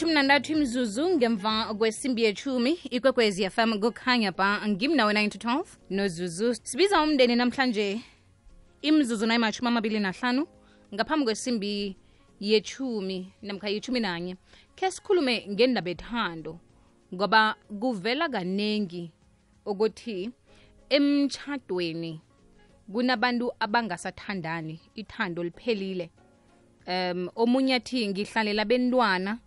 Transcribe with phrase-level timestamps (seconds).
[0.00, 6.54] imatshumi nantathu imzuzu ngemva kwesimbi yechumi ikwekwezi fm kukhanya ba ngimnawe 9 to 12 nozuzu.
[6.54, 8.00] Sibiza umndeni namhlanje
[8.82, 10.46] imzuzu nayimatshumi amabili nahlanu
[10.94, 11.96] ngaphambi kwesimbi
[12.40, 14.36] yechumi namkha yechumi nanye.
[14.74, 16.58] Khe sikhulume ngendaba ethando
[17.14, 19.12] ngoba kuvela kaningi
[19.66, 20.30] ukuthi
[20.88, 22.20] emtshadweni
[22.92, 26.10] kunabantu abangasathandani ithando liphelile.
[26.88, 29.38] Um omunye athi ngihlalela bentwana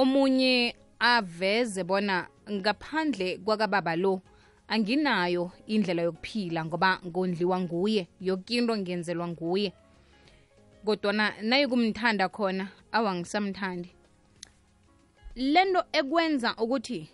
[0.00, 4.22] omunye aveze bona ngaphandle kwakababa lo
[4.68, 9.72] anginayo indlela yokuphila ngoba ngondliwa nguye yoke into ngenzelwa nguye.
[10.84, 13.90] Kodwana nayikumthanda khona awangisamthandi
[15.34, 17.10] lento ekwenza ukuthi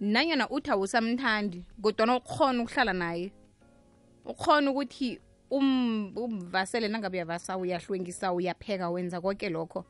[0.00, 3.32] nanyana uthi awusamthandi kodwana ukhona ukuhlala naye
[4.24, 5.18] ukhona ukuthi
[5.50, 9.84] um- umvasele nangabe uyavasa uyahlwengisa uyapheka wenza konke lokho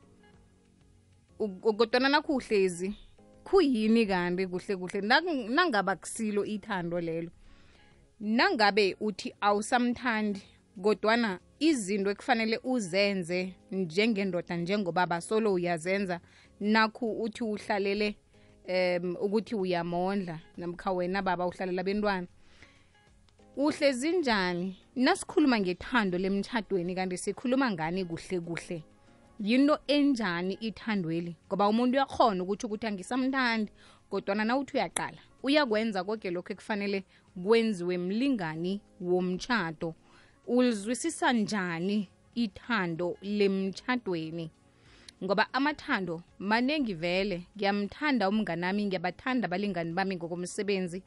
[1.39, 2.95] kodwana nakho uhlezi
[3.45, 5.01] khuyini kanti kuhle kuhle?
[5.49, 7.31] Nangaba kusilo ithando lelo.
[8.21, 10.43] Nangabe uthi awusamthandi
[10.83, 16.21] kodwana izinto ekufanele uzenze njengendoda njengobaba solo uyazenza
[16.61, 18.17] nakho uthi uhlalele
[18.69, 22.27] um ukuthi uyamondla namkha wena baba uhlalela bentwana
[23.57, 24.77] uhlezi njani?
[24.97, 28.83] Nasikhuluma ngethando lemtshadweni kanti sikhuluma ngani kuhle kuhle
[29.41, 31.37] yinto enjani ithandweli?
[31.47, 33.73] Ngoba umuntu uyakhona ukuthi ukuthi angisamthandi
[34.11, 37.05] kodwana nawuthi uyaqala uyakwenza koke lokho ekufanele
[37.43, 39.95] kwenziwe mlingani womtshato
[40.47, 44.51] ulizwisisa njani ithando lemtshadweni
[45.25, 51.03] ngoba amathando maningi vele ngiyamthanda umnganami ngiyabathanda abalingani bami ngokomsebenzi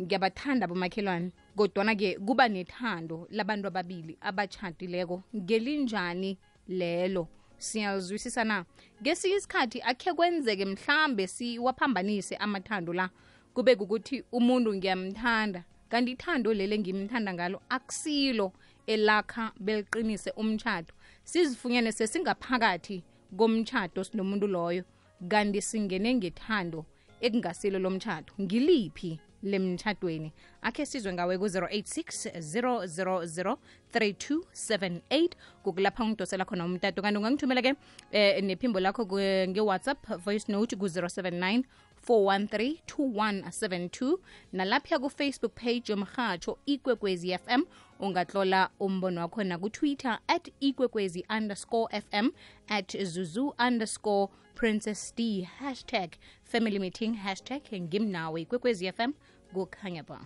[0.00, 7.28] ngiyabathanda bomakhelwane kodwana-ke kuba nethando labantu ababili abatshatileko ngelinjani lelo
[7.60, 8.64] siyalizwisisa na?
[9.02, 13.10] Ngesinye isikhathi akhe kwenzeke mhlambe siwaphambanise amathando la.
[13.54, 18.52] Kube kukuthi umuntu ngiyamthanda kanti ithando leli engimthanda ngalo akusilo
[18.86, 20.94] elakha beliqinise umtshato.
[21.24, 23.04] Sizifunyane sesingaphakathi
[23.36, 24.84] komtshato sinomuntu loyo
[25.28, 26.80] kanti singene ngethando
[27.20, 33.56] ekungasilo lomtshato ngiliphi lemtshadweni akhe sizwe ngawe ku-086 000
[33.92, 35.28] 3278
[35.62, 37.02] kukulapha ungidosela khona umtato.
[37.02, 37.74] Kanti ungangithumela ke
[38.12, 39.04] eh, nephimbo lakho
[39.48, 41.64] ngewhatsapp voice note ku-079
[42.06, 44.18] 413 2172
[44.52, 47.62] nalapha kufacebook page yomrhatsho ikwekwezi fm
[48.00, 52.30] ungatlola umbono wakho nakutwitter at ikwekwezi underscore fm
[52.68, 56.10] at zuzu underscore princess d hashtag
[56.44, 59.12] family meeting hashtag ngimnawe ikwekwezi fm
[59.54, 60.18] kukhanya ba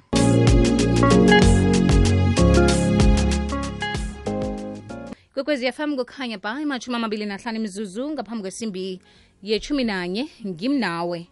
[5.34, 9.00] kwekwezi yafam kukhanya ba imatshumi amabili nahlanu imizuzu ngaphambi kwesimbi
[9.42, 11.26] yechumi nanye ngimnawe.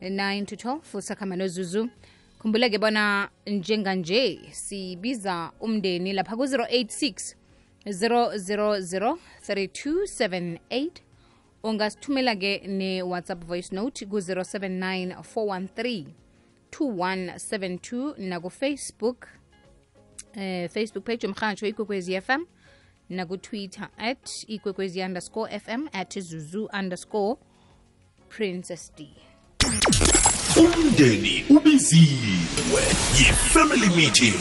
[0.00, 1.88] 9 to 12 usakhamba nozuzu.
[2.38, 7.34] Khumbuleke bona njenganje sibiza umndeni lapha ku-086
[7.86, 9.16] 000
[9.48, 10.90] 3278
[11.62, 16.04] ungasithumela ke ne-whatsapp voice note ku-079 413
[16.70, 19.26] 2172 nakufacebook
[20.34, 22.44] eh, facebook page umrhatsho ikwekwezi fm
[23.08, 27.36] nakutwitter at ikwekwezi underscore fm at zuzu underscore
[28.28, 29.08] princess d.
[30.56, 32.82] Umndeni ubiziwe
[33.18, 34.34] yi-family meeting.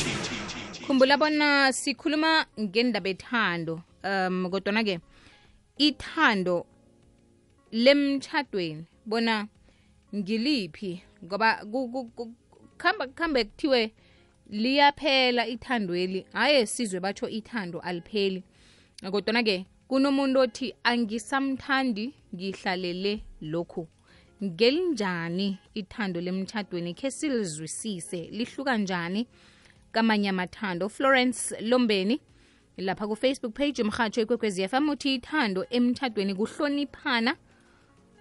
[0.88, 5.00] Khumbula bona sikhuluma ngendaba ethando um kodwana-ke
[5.78, 6.66] ithando
[7.72, 9.48] lemtshadweni bona
[10.16, 11.04] ngiliphi?
[11.26, 12.34] Ngoba ku- ku- ku-
[12.78, 13.92] khamba khambe kuthiwe
[14.50, 16.26] liyaphela ithandweli.
[16.34, 18.44] Haye sizwe batsho ithando alipheli.
[19.12, 23.88] Kodwana-ke kunomuntu othi angisamthandi ngihlalele lokhu.
[24.44, 29.28] Ngelinjani ithando lemtshadweni khe silizwisise lihluka njani
[29.92, 30.90] kamanye amathando?
[30.90, 32.20] Florence lombeni
[32.78, 37.36] lapha kufacebook page yomrhatsho ikwekwezi fm uthi ithando emtshadweni kuhloniphana.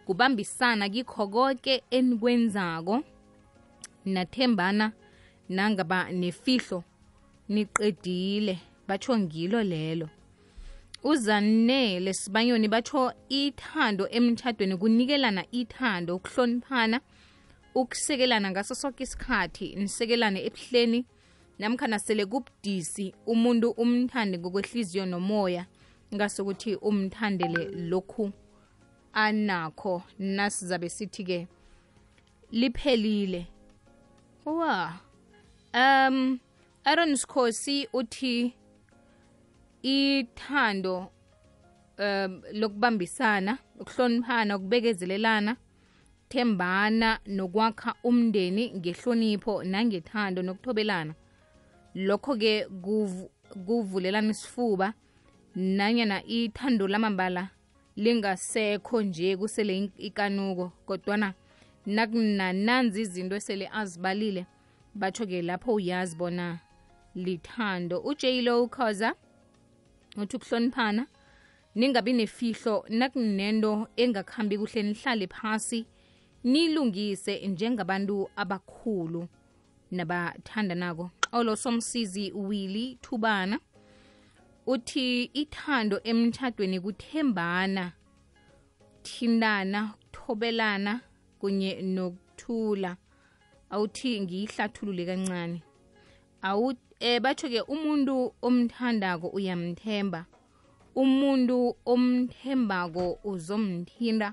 [0.09, 3.05] Kubambisana kikho konke enikwenzako.
[4.05, 4.93] Nathembana
[5.49, 6.85] nangaba nefihlo
[7.49, 8.59] niqedile
[8.89, 10.09] batsho ngilo lelo.
[11.05, 17.01] Uzanele sibanyoni batsho ithando emtshadweni kunikelana ithando ukuhloniphana
[17.75, 21.05] ukusekelana ngaso sonke isikhathi nisekelane ebuhleni
[21.59, 25.67] namkhana sele kubudisi umuntu umthande ngokwehliziyo nomoya
[26.15, 28.33] ngasokuthi umthandele lokhu
[29.25, 30.03] anakho.
[30.19, 31.39] Nasizabe sithi-ke
[32.53, 33.47] liphelile.
[34.45, 34.93] Wa
[35.75, 36.39] um
[36.87, 38.55] aaron sikhosi uthi
[39.83, 40.97] ithando
[41.99, 45.57] um lokubambisana ukuhloniphana ukubekezelelana
[46.29, 51.15] thembana nokwakha umndeni ngehlonipho nangethando nokuthobelana.
[51.95, 52.67] Lokho-ke
[53.67, 54.95] kuvulelana isifuba
[55.55, 57.49] nanyana ithando lamambala
[57.99, 61.35] lingasekho nje kusele ikanuko kodwana
[61.87, 64.47] nakunananzi izinto esele azibalile
[64.95, 66.59] batsho-ke lapho uyazi bona
[67.15, 68.01] lithando.
[68.01, 69.15] Ujaylo ukhoza
[70.17, 71.07] uthi ukuhloniphana
[71.75, 75.87] ningabi nefihlo nakunento engakhambi kuhle nihlale phasi
[76.45, 79.29] nilungise njengabantu abakhulu
[79.91, 81.11] nabathandanako.
[81.31, 83.59] Xolo somsizi willy thubana
[84.73, 87.85] uthi ithando emtshadweni kuthembana
[89.07, 90.93] thindana ukuthobelana
[91.41, 92.97] kunye nokuthula.
[93.73, 95.59] Awuthi ngiyihlathulule kancane
[96.49, 96.67] awu
[97.01, 98.15] eh batsho-ke umuntu
[98.47, 100.21] omthandako uyamthemba.
[101.03, 104.29] Umuntu omthembako uzomthinda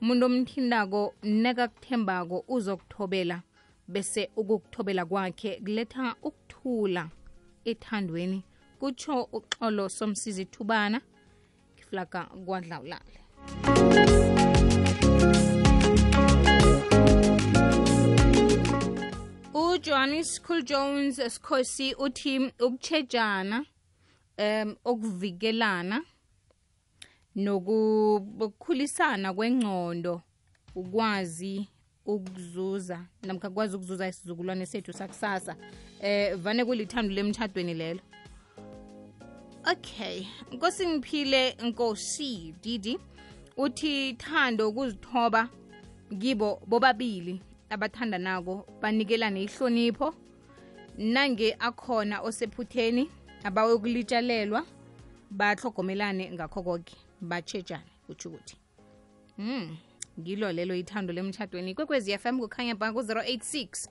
[0.00, 1.00] umuntu omthindako
[1.42, 3.36] nekakuthembako uzokuthobela
[3.88, 7.02] bese ukukuthobela kwakhe kuletha ukuthula
[7.70, 8.47] ethandweni
[8.78, 11.00] kutsho uxolo somsizi thubana
[11.74, 13.18] ngiflaga kwadlawulale
[19.54, 23.64] ujohannes cool jones sikhosi uthi ukutshejana
[24.38, 26.02] um okuvikelana
[27.36, 30.22] nokukhulisana kwengcondo
[30.74, 31.68] ukwazi
[32.06, 35.56] ukuzuza namkha kwazi ukuzuza isizukulwane sethu sakusasa
[36.00, 38.00] eh vane kulithando lemtshadweni lelo
[39.70, 42.98] okay nkosi ngiphile nkosi didi
[43.56, 45.48] uthi thando ukuzithoba
[46.12, 50.14] ngibo bobabili abathandanako banikelane ihlonipho.
[50.98, 53.10] Nange akhona osephutheni
[53.44, 54.64] abawe ukulitshalelwa
[55.30, 58.56] bahlogomelane ngakho koke batshejane kutsho ukuthi.
[59.38, 59.76] Mm
[60.20, 63.88] ngilo lelo ithando lemtshadweni kwekwezi fm kukhanya ba ku-086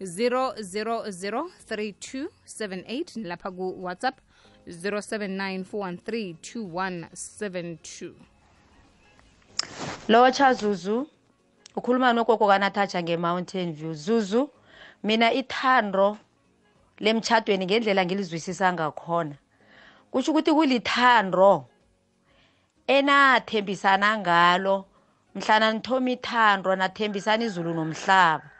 [0.00, 0.54] 000
[1.68, 4.20] 3278 lapha ku-whatsapp
[4.68, 5.64] 079
[10.08, 11.06] lotsha zuzu.
[11.76, 13.94] Ukhuluma nogogo kanathaja nge-mountain view.
[13.94, 14.50] Zuzu
[15.02, 16.18] mina ithando
[17.00, 19.36] lemtshadweni ngendlela ngilizwisisa ngakhona.
[20.10, 21.66] Kusho ukuthi kulithando
[22.86, 24.84] enathembisana ngalo.
[25.34, 28.50] Mhlana nithoma ithando nathembisana izulu nomhlaba.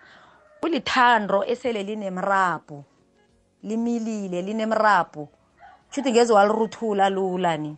[0.61, 2.85] Kulithando esele linemrabhu
[3.62, 5.29] limilile linemrabhu.
[5.94, 7.76] Shuthi ngeze waliruthula lula ni.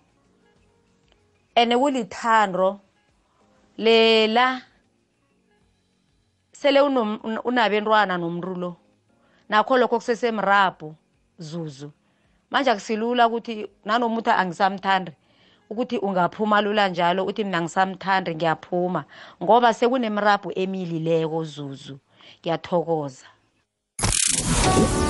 [1.55, 2.81] Ene kulithando
[3.77, 4.63] lela
[6.53, 6.81] sele
[7.45, 8.77] unabentwana nomntu lo.
[9.49, 10.95] Nakho lokho kusesemrabhu
[11.39, 11.91] zuzu.
[12.51, 15.13] Manje akusilula ukuthi nanoma uthi angisamthandi
[15.71, 19.05] ukuthi ungaphuma lula njalo uthi mina ngisamthandi ngiyaphuma
[19.43, 21.99] ngoba sekunemrabhu emilileko zuzu.
[22.41, 23.27] Ngiyathokoza.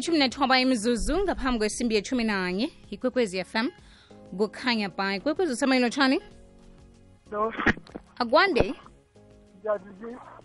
[0.10, 3.68] ishumi nethoba imzuzu ngaphambi kwesimbi yeshumi nanye ikwekwezi fm
[4.38, 6.18] kukhanya pa ikwekwezi usemayini otshani
[7.32, 7.54] no.
[8.18, 8.74] akwande?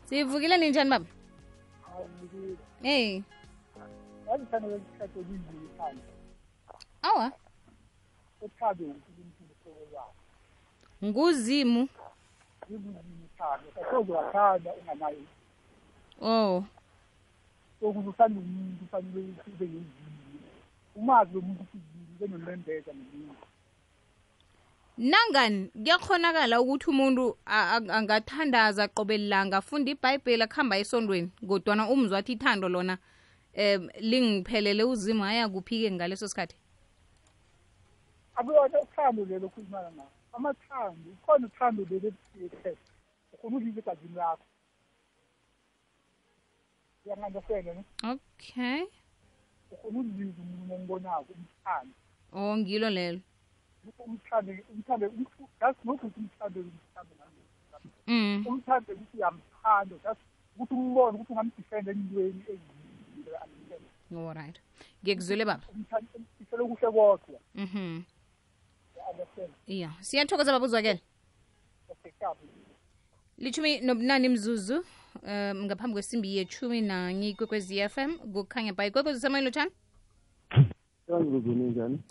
[0.04, 1.06] Sivukile ninjani baba?
[7.02, 7.33] Awa.
[11.04, 11.88] Nguzimu.
[16.21, 16.64] Oh.
[17.85, 19.85] Sokuze uthanda umuntu ufanele ukuthi ube nezimo.
[20.97, 23.37] Umazi lo muntu ukuthi yini, ube nomembeza nomuntu.
[24.99, 32.19] nangani kuyakhonakala ukuthi umuntu a- a- angathandaza qobe lilanga afunda ibhayibheli akuhamba esondweni kodwana umzwa
[32.19, 32.99] athi ithando lona
[33.57, 36.57] um lingiphelele uzimu haya kuphi-ke ngaleso sikhathi
[38.37, 40.11] Akuyona uthando lelo okhulumana ngalo.
[40.33, 42.73] Amathando, ukhona uthando lelo ebuhlekhe.
[43.35, 44.45] Ukhona ulile egazini lakho.
[47.05, 47.85] Uyangangasela ne?
[48.13, 48.83] okay.
[49.73, 51.95] Ukhona ulizwe umuntu ombonako umthando.
[52.33, 53.21] oh ngilo lelo.
[53.99, 55.05] Umthando umthando
[55.61, 57.41] that's not ukuthi umthando umthando nami.
[58.07, 58.47] Mm.
[58.47, 60.23] umthando ukuthi uyamthanda that's
[60.55, 63.39] ukuthi umbone ukuthi ungamdefend entweni ezile
[64.29, 64.57] alright
[65.03, 65.65] ngiyekuzwile baba.
[65.75, 66.07] Umthando
[66.41, 67.39] isele kuhle kodwa.
[67.55, 68.05] Mhm
[69.15, 69.53] understand.
[69.67, 71.01] Iya siyathokoza baba uzwakele.
[71.89, 72.47] Okay kabi
[73.39, 74.85] lithumi nobunani mzuzu.
[75.23, 79.73] um ngaphambi kwesimbi yechumi nanye f FM kukhanya bay kwekwezi usemoyeni lotshani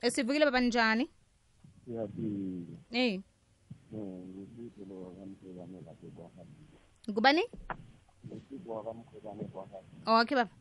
[0.01, 1.09] esivukile baba njani?
[7.09, 7.43] Ngubani?
[10.05, 10.51] Okay baba.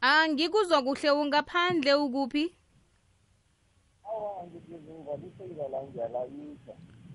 [0.00, 2.56] Angikuzwa kuhle ungaphandle ukuphi?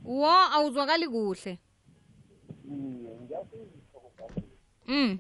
[0.04, 1.60] Wo awuzwakali kuhle
[4.88, 5.20] mm.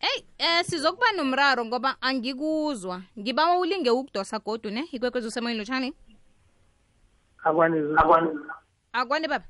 [0.00, 3.02] Eyi eh sizokuba nomraro ngoba angikuzwa.
[3.18, 4.84] Ngiba ulinge ukudosa godu ne?
[4.92, 5.94] Ikwekwezi usemoyeni lotshani
[7.44, 7.78] akwani
[8.92, 9.44] akwani baba.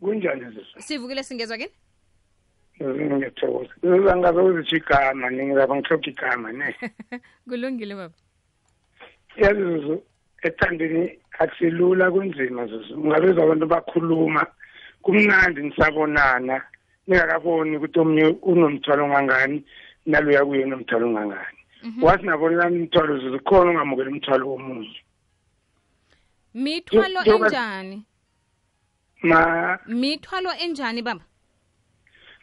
[0.00, 1.72] Kunjani zizo sivukile singezwa kini?
[2.80, 3.70] Ngiyathokoza.
[3.82, 6.76] Zizangaze uzitsho igama ningizaba ngihloka igama ne?
[7.48, 8.14] Kulungile baba.
[9.36, 10.02] Yazi zuzu
[10.42, 12.94] ethandeni akusilula kunzima zuzu.
[13.00, 14.46] Ungabezwa abantu bakhuluma
[15.02, 16.62] kumnandi nisabonana
[17.06, 19.64] ningakaboni ukuthi omunye unomthwalo ongangani
[20.06, 21.58] naloya kuye unomthwalo ongangani
[22.02, 24.96] wathi nabonelana umthwalo zuzu khona ungamukela umthwalo womunye
[26.54, 28.04] mithwalo Njengoba- enjani?
[29.22, 31.24] Ma mithwalo enjani baba?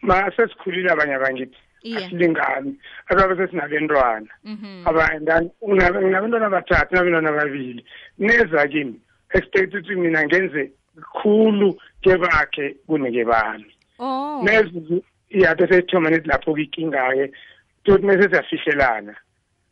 [0.01, 2.75] Ma sesikhulile abanye abangithi iye asilingani.
[3.09, 4.87] Ababe sesinabentwana mhm.
[4.87, 7.85] Abanye nginabantwana abathathu nabantwana ababili.
[8.19, 8.99] Neza kimi
[9.33, 10.71] expect ukuthi mina ngenze
[11.13, 13.71] khulu kebakhe kuneke bami.
[13.99, 14.41] Oh.
[14.43, 17.31] Nezuzu iyade seyithoma nethi lapho-ke inkinga-ke
[17.83, 19.15] tothi mese siyafihlelana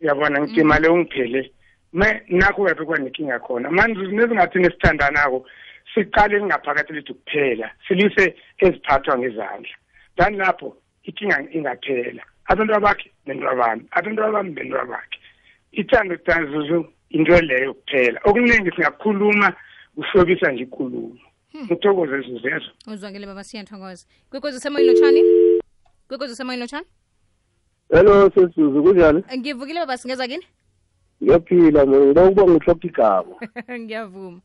[0.02, 1.52] uyabona ngithi male ungiphele.
[1.94, 3.72] Me nakho kuyaphi kwanenkinga khona?
[3.72, 5.46] Manje nezingathi nesithandanako
[5.94, 9.76] siqale lingaphakathi lethu kuphela silise eziphathwa ngezandla.
[10.18, 10.76] Then lapho
[11.08, 15.18] inkinga ingaphela abantu bakhe bento bami abantu bami bento bakhe
[15.72, 18.20] ithando tazuzu into leyo kuphela.
[18.26, 19.54] Okuningi singakhuluma
[19.96, 21.18] kuhlobisa nje ikulumo
[21.66, 24.06] ngithokoze zuzezo uzwakele baba siyathokoza.
[24.30, 25.22] Kwekozi usemoyini lotshani
[26.08, 26.88] kwekozi usemoyini lotshani
[27.90, 29.24] Hello sesizuzu kunjani?
[29.38, 30.46] ngivukile baba singeza kini?
[31.24, 33.36] Ngiyaphila mina ngiba ukuba ngihloka igama.
[33.80, 34.40] ngiyavuma.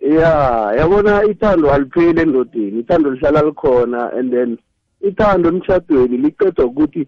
[0.00, 0.30] Ya
[0.78, 4.58] yabona ithando alipheli endodeni, ithando lihlala likhona and then
[5.08, 7.06] ithando emshadweni liqedwa ukuthi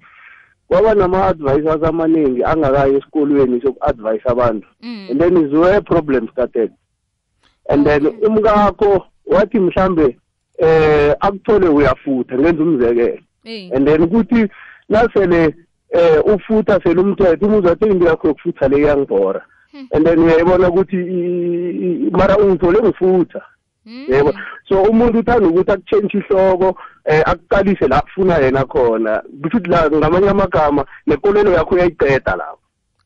[0.68, 4.66] kwaba nama-advisors amaningi angakayi esikolweni soku-advise abantu.
[4.82, 5.06] Mm.
[5.10, 6.72] and then is where problems started.
[7.68, 10.16] And then umkakho wathi mhlambe
[10.58, 13.18] eh akuthole uyafutha ngenza umzekelo.
[13.44, 14.48] Eyi and then kuthi
[14.88, 15.54] nasele
[15.90, 19.42] eh ufutha sele umthetho umuzwa athi into yakho yokufutha le iyangibhora
[19.92, 23.38] and then uyayibona ukuthi i- i- mara ungithole ngifutha.
[23.38, 23.55] Mm.
[23.86, 24.34] Yebo.
[24.68, 29.22] So umuntu uthanda ukuthi akutshentshe ihloko eh akuqalise la afuna yena khona.
[29.42, 32.58] Kusho ukuthi la ngamanye amagama nekolelo yakho uyayiqeda lapho.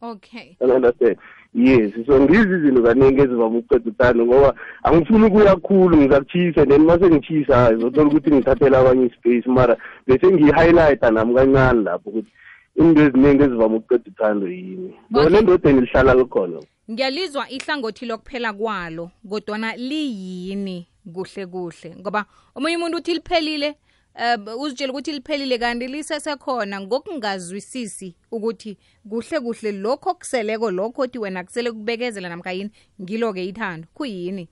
[0.02, 0.56] Okay.
[0.60, 1.16] You understand?
[1.52, 7.10] Yes so ngizi izinto kaningi ezivama ukuqeda uthando ngoba angifuni ukuya khulu ngizakutshisa then mase
[7.10, 12.30] ngitshisa zothola ukuthi ngithathela abanye ispace mara bese ngiyi-highlighta nami kancane lapho ukuthi
[12.76, 14.94] into eziningi ezivama ukuqeda uthando yini.
[15.12, 15.22] Okay.
[15.22, 16.58] lona endodeni lihlala likhona.
[16.90, 20.86] Ngiyalizwa ihlangothi lokuphela kwalo kodwana liyini?
[21.14, 21.96] Kuhle kuhle.
[21.96, 23.76] Ngoba omunye umuntu uthi liphelile
[24.14, 28.76] um uzitshela ukuthi liphelile kanti lisesekhona ngokungazwisisi ukuthi
[29.08, 32.70] kuhle kuhle lokho kuseleko lokho othi wena kusele kubekezela namkha yini
[33.00, 33.86] ngilo-ke ithando.
[33.94, 34.48] Kuyini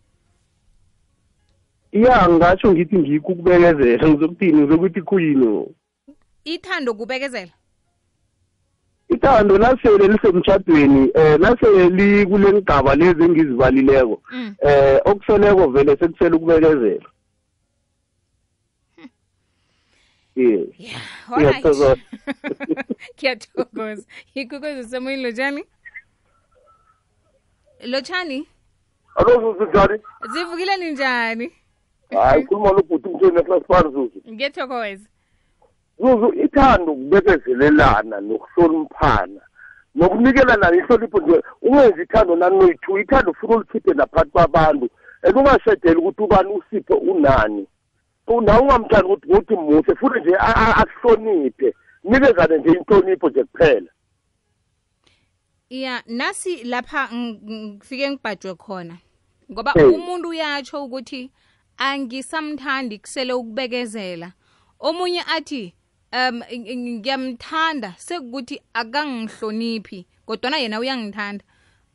[1.92, 4.08] ya ngasho ngithi ngikho ukubekezela.
[4.08, 4.60] Ngizokuthini?
[4.62, 5.74] Ngizokuthi khuyini?
[6.44, 7.52] Ithando kubekezela
[9.08, 14.54] ithando nasele lisemtshadweni um eh, nasele likule ngigaba lezi engizibalileko um mm.
[14.60, 17.10] eh, okuseleko vele sekusele ukubekezela.
[20.34, 20.66] Hmm.
[23.16, 24.02] Kuyathokoza.
[24.34, 25.64] Ikwekwezi usemoyini lotshani
[27.84, 28.48] lotshani
[29.14, 30.00] alo zinjani
[30.32, 31.52] zivukile ninjani?
[32.10, 35.08] Hayi khuluma lobhuti mtheni eclass parzuzu ngiyethokoza
[36.00, 39.40] zuzu ithando ukubekezelelana nokuhloniphana
[39.94, 44.88] nokunikelana ihlonipho nje ungenzi ithando nanoyi-two ithando funa ulikhiphe naphakathi kwabantu
[45.22, 47.66] and ungasedeli ukuthi ubani usiphe unani.
[48.42, 51.74] Nawe ungamthandi ukuthi ngokuthi muhle futhi nje a- a- akuhloniphe
[52.04, 53.90] nikezane nje inhlonipho nje kuphela.
[55.70, 58.96] Ya nasi lapha ng- ng- ngifike ngibhajwe khona
[59.52, 61.30] ngoba umuntu uyatsho ukuthi
[61.76, 64.32] angisamthandi kusele ukubekezela.
[64.80, 65.74] Omunye athi
[66.12, 71.44] um ng- ng- ngiyamthanda sekukuthi akangihloniphi kodwana yena uyangithanda.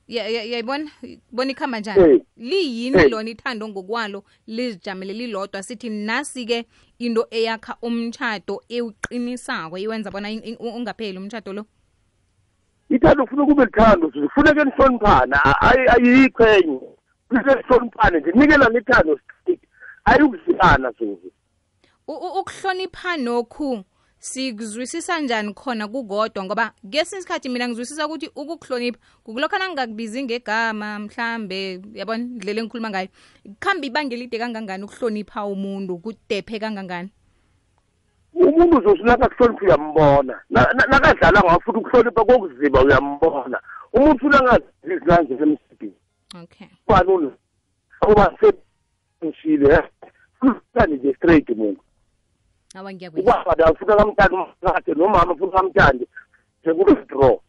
[0.08, 0.92] Ya- ya- yayibona?
[1.32, 2.14] Bona ikhamba njani?
[2.14, 2.22] Eh.
[2.38, 3.10] liyini Eh.
[3.10, 6.66] lona ithando ngokwalo lizijamele lilodwa sithi nasi-ke
[7.00, 11.66] into eyakha umtshato ewuqinisako iwenza bona in- in- ungapheli umtshato lo?
[12.90, 14.28] Ithando ufuna kube lithando Zuzu.
[14.30, 16.80] kufuneke nihloniphana A- ayi- ayikho enye.
[17.30, 18.32] Kufuneke nihloniphane nje.
[18.32, 19.62] Nikelana ithando straight
[20.06, 21.32] ayikuzilana zuzu.
[22.08, 23.84] U- u- ukuhlonipha nokhu.
[24.24, 31.82] Sikuzwisisa njani khona kukodwa ngoba ngesinye isikhathi mina ngizwisisa ukuthi ukukuhlonipha kukulokho nangingakubizi ngegama mhlambe
[31.94, 32.24] yabona?
[32.24, 33.08] Ndlela engikhuluma ngayo.
[33.60, 35.98] Kuhamba ibanga elide kangangani ukuhlonipha umuntu?
[35.98, 37.10] Kudephe kangangani?
[38.34, 40.40] Umuntu zuzu nakakuhlonipha uyambona.
[40.50, 43.60] Na- na- nakadlala ngafuthi ukuhlonipha kokuziba uyambona.
[43.94, 45.98] Umuntu unangazizisi nanje emsibhini
[46.44, 46.68] okay.
[46.88, 47.32] Bani
[48.08, 48.38] uba
[49.22, 49.84] seshile
[50.40, 51.82] kuhlani nje straight muntu
[52.74, 52.94] awa
[53.56, 56.08] dawufuna ufuna umkakhe nomama ufuna kamntandi
[56.64, 57.40] sekube draw.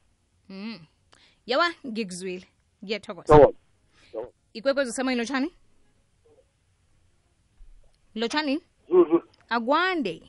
[0.48, 0.78] Mm.
[1.46, 2.46] yawa ngikuzwile
[2.84, 3.48] ngiyathokoza
[4.52, 5.50] ikwekwezi usemoyeni lotshani
[8.14, 8.60] lotshani
[9.48, 10.22] akwande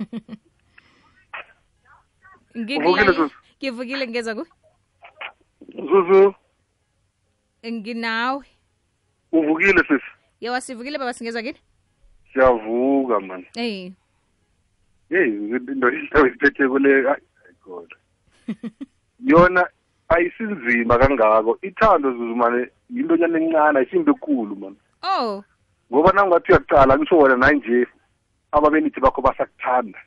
[2.58, 4.46] ngivukile ngeza ku?
[5.88, 6.34] Zuzu.
[7.66, 8.44] Nginawe.
[9.32, 10.10] Uvukile sisi.
[10.40, 11.58] Yawa sivukile baba singezwa kini
[12.32, 13.44] siyavuka man.
[13.56, 13.92] Eyi
[15.10, 17.02] yeyi into into iphethe kule
[17.64, 17.94] god.
[19.24, 19.66] Yona
[20.08, 21.58] ayisinzima kangako.
[21.62, 24.76] Ithando zuzu mane yinto nyana encane ayisimbe ekhulu man.
[25.02, 25.44] Oh.
[25.92, 27.86] Ngoba nangathi uyaqala kusho wena nanje
[28.52, 29.98] ababenithi bakho basakuthanda.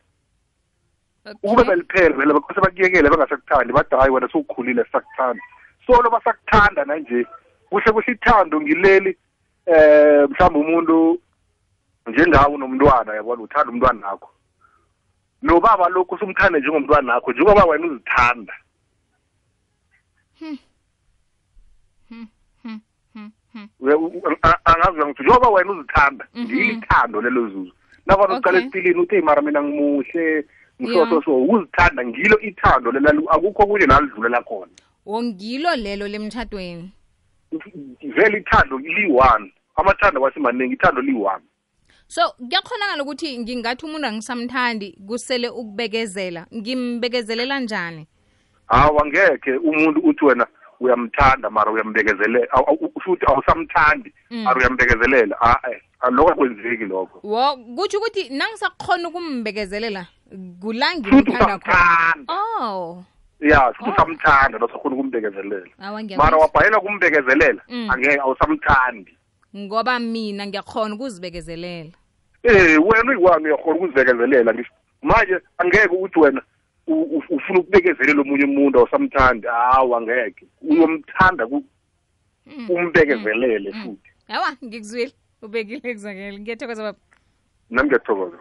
[1.43, 5.43] Ukube beliphele vele bakose bakuyekele bangasakuthandi bathi hayi wena sowukhulile sisakuthanda
[5.87, 7.25] solo basakuthanda nanje
[7.69, 9.17] kuhle kuhle ithando ngileli
[9.65, 11.19] eh mhlawumbe umuntu
[12.07, 14.29] njengawe unomntwana yabona uthanda umntwana wakho
[15.41, 18.53] nobaba lokhu sumthande njengomntwana wakho njengoba wena uzithanda.
[24.65, 27.73] Angazi ngithi njengoba wena uzithanda ngilo ithando lelo zuzu.
[28.05, 30.45] Nakona uqala esipilini uthi mara mina ngimuhle
[30.81, 31.25] ngihloso Yeah.
[31.25, 34.71] so ukuzithanda ngilo ithando lela akukho kunye nalidlulela khona.
[35.05, 36.91] Wongilo lelo lemtshadweni
[38.15, 41.43] vele ithando liyi-one amathando kwasimaningi ithando liyi-one
[42.13, 46.45] so kuyakhonakala ukuthi ngingathi umuntu angisamthandi kusele ukubekezela.
[46.55, 48.07] Ngimbekezelela njani?
[48.67, 50.47] Hawa ngekhe umuntu uthi wena
[50.79, 55.41] uyamthanda mara uyambekezelela ukuthi awusamthandi mara uyambekezelela.
[55.41, 57.19] A-e lokho akwenzeki lokho.
[57.23, 60.05] Wo kutsho ukuthi nangisakhona ukumbekezelela
[60.61, 61.59] kula futhi khona.
[62.27, 63.03] oh.
[63.39, 65.67] Ya futhi usamthanda nosakhona ukumbekezelela.
[66.17, 67.89] Mara wabhayela kumbekezelela Mm.
[67.89, 69.17] angeke awusamthandi.
[69.57, 71.91] Ngoba mina ngiyakhona ukuzibekezelela
[72.43, 74.73] eh wena uyiwami uyakhona ukuzibekezelela ngisho.
[75.01, 76.41] Manje angeke ukuthi wena
[77.29, 79.47] ufuna ukubekezelela omunye umuntu awusamthandi.
[79.47, 80.45] Hawu angeke.
[80.61, 81.63] Uyomthanda ku-
[82.69, 84.09] umbekezelele futhi.
[84.27, 85.13] Hawa ngikuzwile.
[85.41, 86.99] Ubekile kuzakele ngiyathokoza baba.
[87.69, 88.37] Nami ngiyathokoza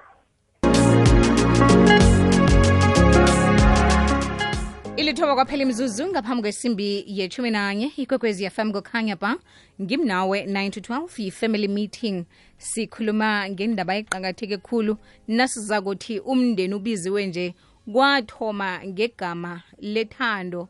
[4.97, 9.37] ilithoba kwaphela imzuzu ngaphambi kwesimbi yethumi nanye ikwekwezi yafam kokhanya ba
[9.83, 12.25] ngimnawe 9 to 12 yi-family meeting.
[12.59, 14.97] Sikhuluma ngendaba eqakatheke khulu.
[15.29, 17.55] Nasizakuthi umndeni ubiziwe nje
[17.93, 20.69] kwathoma ngegama lethando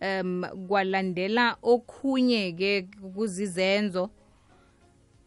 [0.00, 2.82] um kwalandela okhunye-ke
[3.14, 4.10] kuzizenzo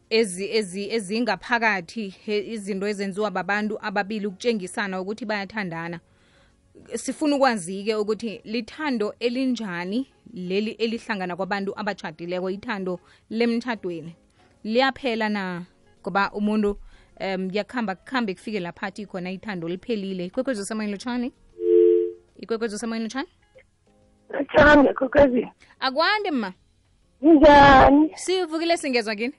[0.10, 5.99] ezi ezi ezingaphakathi izinto ezenziwa babantu ababili ukutshengisana ukuthi bayathandana
[6.95, 14.15] sifuna ukwazi-ke ukuthi lithando elinjani leli elihlangana kwabantu abatshadileko ithando lemtshadweni
[14.63, 15.65] liyaphela na?
[16.01, 16.77] Ngoba umuntu
[17.19, 20.25] um yakuhamba kuhambe kufike laphathi khona ithando liphelile.
[20.25, 21.33] Ikwekwezi usemoyeni lotshani
[22.35, 23.27] ikwekwezi usemoyeni lotshani
[24.55, 25.47] Thande kokwezi.
[25.79, 26.53] akwande ma.
[27.21, 28.11] Njani?
[28.15, 29.33] sivukile singezwa kini?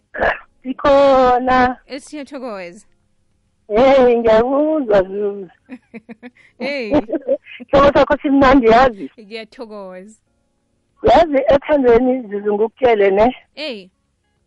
[0.62, 1.76] Sikhona.
[1.86, 2.86] esiyathokoza
[3.68, 5.48] Hey ngiyakuzwa Zuzu.
[6.58, 6.90] hey
[7.70, 9.10] Hlobo sakho simnandi yazi.
[9.20, 10.16] ngiyathokoza
[11.02, 13.36] Yazi ethandweni Zuzu ngukutshele ne.
[13.54, 13.88] hey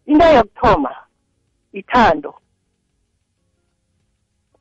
[0.05, 0.95] Into yokuthoma
[1.73, 2.34] ithando.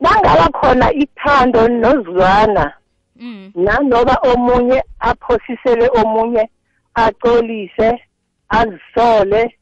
[0.01, 2.73] Nangaba khona ithando nozwana
[3.17, 6.51] mm nanoba omunye aphosisele omunye
[6.95, 8.01] axolise
[8.49, 9.57] azisole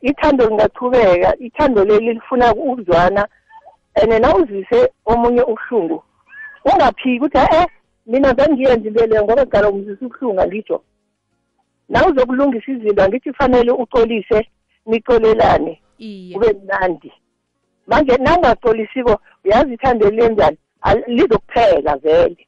[0.00, 3.28] ithando lingaqhubeka ithando leli lifuna ukuzwana
[3.94, 6.02] and nawuzise omunye ubuhlungu
[6.64, 7.66] ungaphiki ukuthi eh
[8.06, 10.82] mina bengiyenza into leyo ngoba qala umzisa ubuhlungu angitsho
[11.88, 14.48] nawuzokulungisa izinto angithi kufanele uxolise
[14.86, 15.80] nicolelane
[16.34, 17.12] kube mnandi.
[17.86, 20.56] Manje nangaxolisiko uyazi ithando lenzani
[21.06, 22.46] lizokuphela vele.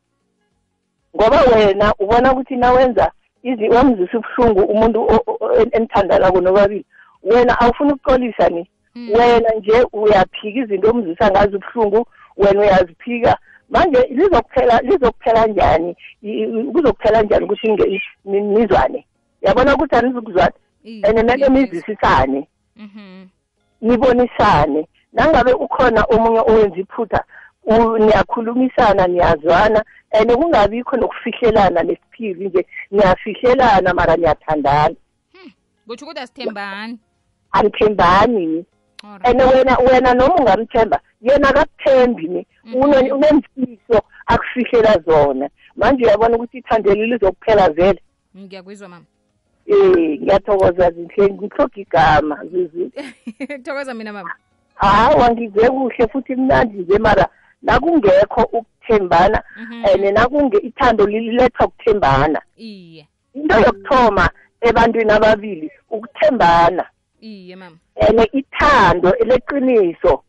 [1.16, 6.84] Ngoba wena ubona ukuthi nawenza izi wamzisa ubuhlungu umuntu o- o- o- enithandanako nobabili
[7.22, 8.68] wena awufuni ukuxolisa ni?
[8.94, 13.38] Wena nje uyaphika izinto omzisa ngazo ubuhlungu wena uyaziphika.
[13.70, 15.96] Manje lizokuphela lizokuphela njani?
[16.22, 19.06] I- i- kuzokuphela njani ukuthi ninge- ni- nizwane?
[19.42, 20.52] Yabona ukuthi anizukuzwana
[20.84, 21.60] Iye, and mele ngiyakuzwa.
[21.60, 22.48] nizwisisane.
[22.76, 23.26] Mhm.
[23.80, 24.88] nibonisane.
[25.12, 27.24] Nangabe ukhona omunye owenza iphutha
[27.64, 32.66] u- niyakhulumisana niyazwana and kungabikho nokufihlelana nesiphiri nje.
[32.90, 34.94] Niyafihlelana mara niyathandana.
[35.86, 36.98] Kutsho ukuthi asithembani.
[37.52, 38.46] Anithembani.
[38.46, 38.66] ni Alright.
[39.24, 45.48] And wena wena noma ungamthemba yena akakuthembi ni Une- unemfiso akufihlela zona.
[45.76, 48.00] Manje uyabona ukuthi ithandeli lizokuphela vele?
[48.38, 49.04] Ngiyakuzwa mama.
[49.66, 52.90] Eh ngiyathokoza zinhle ngihloga igama zuzu
[53.64, 54.32] thokoza mina mama.
[54.74, 57.28] Hawa ngizwe kuhle futhi mnandi nje mara
[57.62, 59.84] nakungekho ukuthembana Mhm.
[59.84, 62.40] and nakunge ithando liletha ukuthembana.
[62.56, 63.08] Iye.
[63.34, 66.86] Into yokuthoma ebantwini ababili ukuthembana.
[67.24, 70.22] Iye mama and ithando leqiniso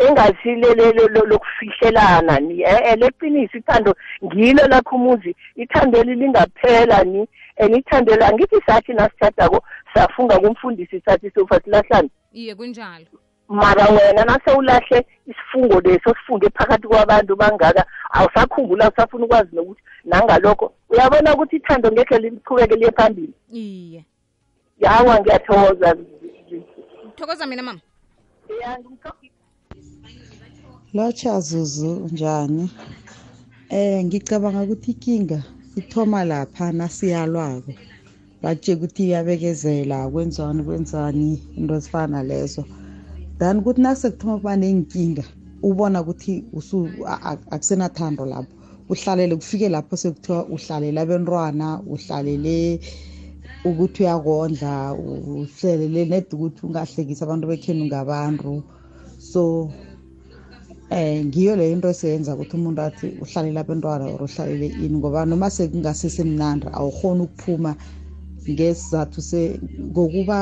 [0.00, 2.62] engasilelelo lokufihlelana ni.
[2.62, 3.94] Eh, eh, leqiniso ithando
[4.24, 5.36] ngilo lakho umuzi.
[5.56, 7.28] Ithandeli lingaphela ni.
[7.58, 9.62] And ithandelo angithi sathi nasithathako
[9.94, 13.06] safunga kumfundisi sathi sofa silahlane iye kunjalo.
[13.48, 20.72] Mara wena nase ulahle isifungo leso sifunde phakathi kwabantu bangaka awusakhumbula usafuna ukwazi nokuthi nangalokho
[20.88, 23.34] uyabona ukuthi ithando ngekhe liqhubeke liye phambili?
[23.52, 24.04] Iye.
[24.80, 25.96] Yawa ngiyathokoza
[27.16, 27.80] thokoza mina mama
[30.94, 32.70] Lotsha Zuzu njani?
[33.68, 35.42] Eh ngicabanga ukuthi ikinga
[35.76, 37.72] ithoma lapha nasiyalwako.
[38.42, 42.64] Batshela ukuthi iyabekezela kwenzani kwenzani into ezifana lezo.
[43.38, 45.24] Then kuthi nasekuthoma kuba nenkinga
[45.62, 48.52] ubona ukuthi usu a- a- akusenathando lapho.
[48.88, 52.80] Uhlalele kufike lapho sekuthiwa uhlalela abantwana, uhlalele
[53.64, 58.62] ukuthi uyakondla, uhlelele net ukuthi ungahlekisi abantu bekhenu ngabantu.
[59.18, 59.70] So
[60.90, 65.50] eh ngiyo leyo into eseyenza ukuthi umuntu athi uhlalela abantwana or uhlalele ini ngoba noma
[65.50, 67.72] sekungasesemnandi awukhoni ukuphuma
[68.50, 69.20] ngesizathu
[69.90, 70.38] ngokuba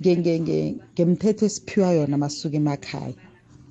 [0.00, 3.14] nge- nge- nge- ngemthetho esiphiwa yona masuka emakhaya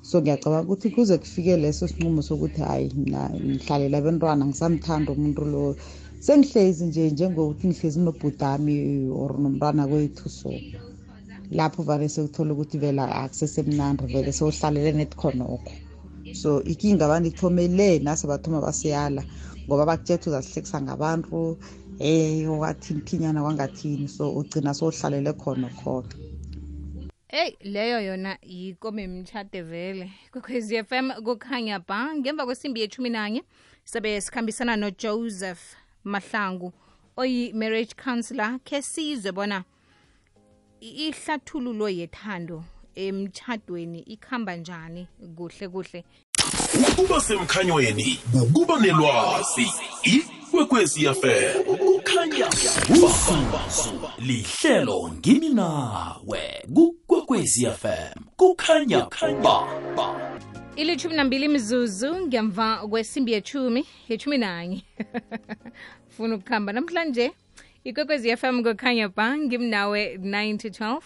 [0.02, 5.64] so ngiyacabanga ukuthi kuze kufike leso sinqumo sokuthi hayi mina ngihlalela abantwana ngisamthanda umuntu lo
[6.20, 8.76] sengihlezi nje njengokuthi ngihlezi nobhudami
[9.22, 10.52] or nomntwana kwethu so
[11.52, 15.72] lapho vele sekuthola ukuthi vele akusesemnandi vele sewuhlalele net khonokho.
[16.34, 19.24] So ikinga abantu ithomele nase bathoma basiyala
[19.66, 21.58] ngoba bakutshetha uzasihlekisa ngabantu
[22.00, 26.14] hey wathini phinyana kwangathini so ugcina sowuhlalele khona khona
[27.30, 30.12] eyi leyo yona yikome mtshade vele.
[30.32, 33.44] Kwekhwezi FM kukhanya ba ngemva kwesimbi yethumi nanye
[33.84, 35.76] sabe sikhambisana nojoseph.
[36.06, 36.74] Mahlangu.
[37.18, 39.64] Oyi-marriage counselor khe sizwe bona
[40.82, 42.64] ihlathululo yethando
[42.96, 46.04] emtshadweni ikhamba njani kuhle kuhle.
[46.90, 49.68] Ukuba semkhanyweni ukuba nelwazi
[50.04, 52.48] ikwekwezi fm kukhanya
[52.90, 56.64] uzuzu lihlelo ngimi nawe.
[56.74, 59.08] Kukwekwezi fm kukhanya
[59.44, 60.10] ba
[60.80, 64.86] ilithumi nambili mzuzu ngemva kwesimbi yethumi yethumi nanye
[66.18, 67.32] funa ukuhamba namhlanje
[67.84, 71.02] ikwekwezi fm kokhanya ba ngimnawe 9 to 12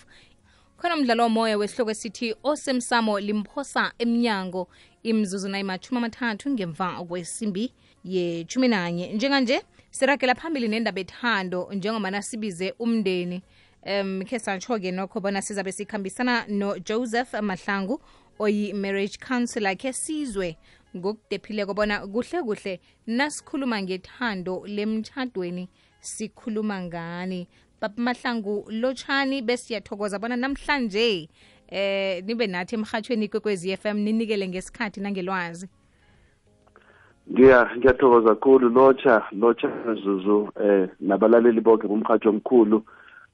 [0.78, 4.68] khona umdlalo womoya wesihloko esithi osemsamo limphosa emnyango
[5.04, 13.42] imzuzu nayimathumi amathathu ngemva kwesimbi yethumi nanye njenganje siragela phambili nendaba ethando njengomana sibize umndeni.
[13.86, 18.00] Um khe satsho-ke nokho bona sizabe sikhambisana nojoseph mahlangu
[18.40, 20.58] oyi-marriage counselor khe sizwe
[20.96, 25.70] ngokudephileko bona kuhle kuhle nasikhuluma ngethando lemtshadweni
[26.00, 27.48] sikhuluma ngani.
[27.82, 31.30] Baba mahlangu lotshani besiyathokoza bona namhlanje
[31.68, 35.68] eh nibe nathi emhathweni kwekwezi m ninikele ngesikhathi nangelwazi.
[37.32, 39.70] Ngiya ngiyathokoza kakhulu lotsha lotsha
[40.04, 42.86] zuzu eh nabalaleli bonke bomhathi omkhulu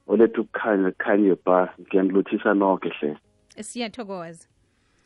[0.08, 3.16] olethu ukukhanya kukhanye ba ngiyangiluthisa nonke hle.
[3.60, 4.48] Siyathokoza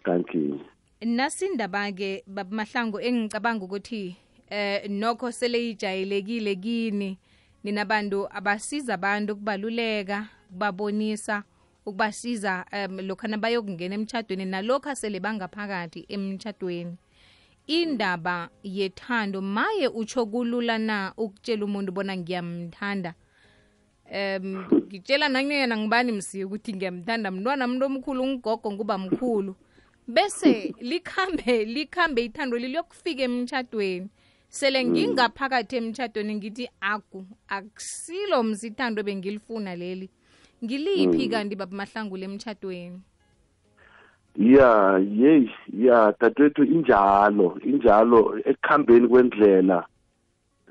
[0.04, 0.60] thank you
[1.00, 4.16] nasindaba-ke babamahlango engicabanga ukuthi
[4.50, 7.18] eh nokho sele ijayelekile kini
[7.64, 11.42] ninabantu abasiza abantu ukubaluleka ukubabonisa
[11.86, 16.96] ukubasiza um lokhana bayokungena emtshadweni nalokhu asele bangaphakathi emtshadweni
[17.66, 23.14] indaba yethando maye utsho kulula na ukutshela umuntu bona ngiyamthanda?
[24.12, 27.30] Um ngitshela nanyena ngibani msiye ukuthi ngiyamthanda?
[27.30, 29.56] Mntwana muntu omkhulu ungigogo nguba mkhulu
[30.08, 34.08] bese likhambe likhambe ithando liliyokufika emtshadweni
[34.48, 40.10] sele ngingaphakathi emtshadweni ngithi aku akusilo msithando bengilifuna leli.
[40.64, 43.00] Ngiliphi kanti baba mahlangule emtshadweni
[44.36, 49.86] ya yeyi ya dadewethu injalo injalo ekuhambeni kwendlela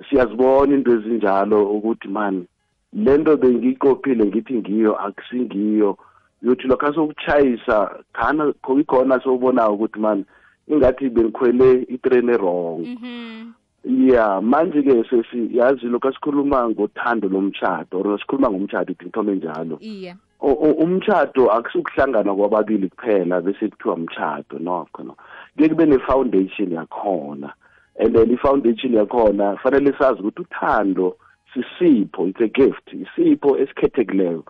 [0.09, 2.45] siyazibona into ezinjalo ukuthi man
[2.93, 5.97] lento bengiyiqophile ngithi ngiyo akusingiyo.
[6.43, 10.25] Yothi lokho sokuchayisa khana ikhona sowubonayo ukuthi man
[10.67, 13.51] ingathi bengikhwele itrain wrong mhm.
[13.85, 19.77] Ya manje-ke sesiyazi lokho sikhuluma ngothando lomtshado or sikhuluma ngomtshado ithi ngithome njalo.
[19.81, 25.15] Iya U- u- umtshado akusukuhlangana kwababili kuphela bese kuthiwa mtshado nokho no.
[25.57, 27.53] Kuye kube ne-foundation yakhona.
[27.99, 31.15] And then i-foundation yakhona fanele sazi ukuthi uthando
[31.53, 34.43] sisipho it's a gift isipho esikhethekileyo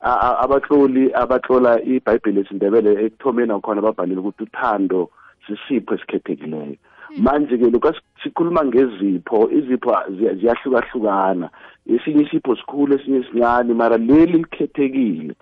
[0.00, 5.10] A- a- abatloli abatlola ibhayibheli esindebele ekuthomeni akhona babhalile ukuthi uthando
[5.46, 6.76] sisipho esikhethekileyo.
[7.18, 11.48] Manje-ke lokhu sikhuluma ngezipho izipho ziya- ziyahlukahlukana.
[11.86, 15.34] Esinye isipho sikhulu esinye sincane mara leli likhethekile.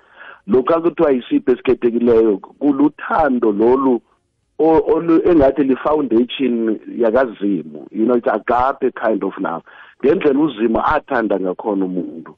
[0.47, 4.01] Lokhu akuthiwa isipho esikhethekileyo kuluthando lolu
[5.25, 7.87] engathi li-foundation yakazimu.
[7.91, 9.65] You know it's agape kind of love.
[10.05, 12.35] Ngendlela uzimo athanda ngakhona umuntu.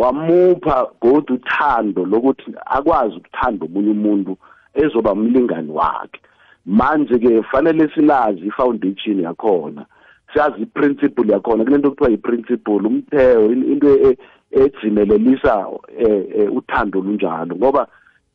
[0.00, 4.36] Wamupha kodwa uthando lokuthi akwazi ukuthanda omunye umuntu
[4.74, 6.20] ezoba umlingani wakhe.
[6.66, 9.86] Manje-ke fanele silazi i-foundation yakhona
[10.32, 11.64] siyazi i-principle yakhona.
[11.64, 14.16] Kunento okuthiwa yi-principle umtheo in- into e-
[14.50, 15.66] edzimelelisa
[15.98, 17.86] eh, eh, uthando olunjalo ngoba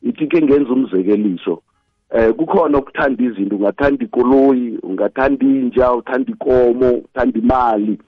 [0.02, 1.62] ithi ke ngenza umzekeliso
[2.10, 7.98] eh kukhona ukuthanda izinto ungathanda ikoloyi ungathanda inja uthanda ikomo uthanda imali.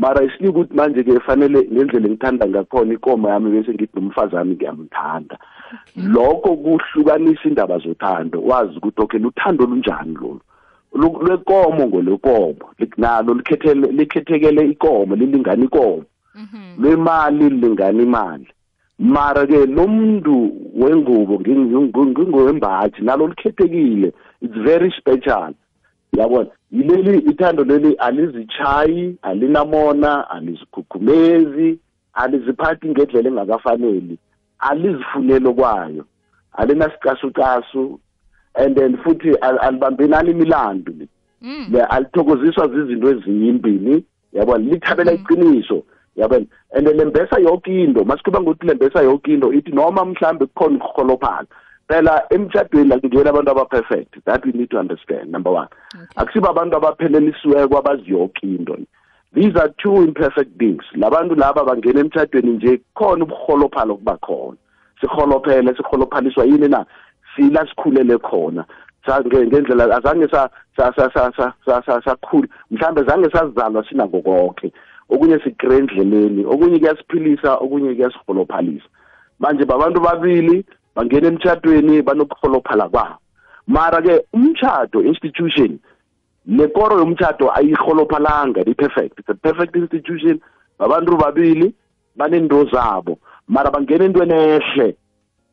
[0.00, 4.54] Mara isinika ukuthi manje ke fanele ngendlela engithanda ngakhona ikomo yami bese ngithi nomfazi wami
[4.56, 5.36] ngiyamthanda
[5.96, 8.42] lokho kuhlukanisa indaba zothando.
[8.42, 10.40] Wazi ukuthi okay luthando lunjani lolu?
[10.94, 16.04] Lu- lwekomo ngolwekomo lik- nalo likhethele likhethekele ikomo lilingana ikomo.
[16.34, 16.82] Mhm.
[16.82, 18.48] Lwemali lilingana imali.
[18.98, 24.12] Mara ke lo muntu wengubo ngingowembathi nalo likhethekile.
[24.42, 25.52] It's very special.
[26.16, 31.78] Yabona yileli ithando leli alizichayi alinamona alizikhukhumezi
[32.14, 34.18] aliziphathi ngendlela engakafaneli
[34.58, 36.04] alizifunelo kwayo
[36.52, 38.00] alinasicasucasu
[38.54, 40.94] and then futhi al- alibambenani imilandu
[41.42, 41.66] mm.
[41.72, 45.82] Le alithokoziswa zizinto eziyimbini yabona lithabela iqiniso
[46.16, 51.46] yabona and lembesa yonke into masikhuluma ngokuthi lembesa yonke into ithi noma mhlambe kukhona ukuholophala
[51.90, 55.68] phela emtshadweni akungeni abantu aba-perfect that we need to understand number one.
[56.16, 58.76] Akusibo abantu abaphelelisiweko abazi yonke into
[59.34, 60.84] these are two imperfect beings.
[60.94, 64.56] Labantu laba bangena emtshadweni nje khona ubuholophala okuba khona.
[65.00, 66.86] Siholophele siholophaliswa yini na?
[67.36, 68.64] Sila sikhulele khona.
[69.06, 73.84] Sa- nge- ngendlela azange sa- sa- sa- sa- sa- sa- sa- sakhula mhlambe zange sazalwa
[73.88, 74.72] sinako konke
[75.08, 78.88] okunye sigre endleleni okunye kuyasiphilisa okunye kuyasiholophalisa
[79.38, 83.18] manje babantu babili bangena emtshadweni banokuholophala kwabo
[83.66, 85.78] mara-ke umtshado institution
[86.46, 90.40] nekoro yomtshado ayiholophalanga i-perfect it's a perfect institution.
[90.78, 91.74] Babantu babili
[92.16, 93.18] banento zabo.
[93.48, 94.96] Mara bangena entweni ehle.